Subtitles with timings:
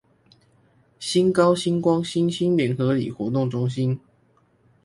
[0.97, 3.99] 新高新光新興聯合里活動中心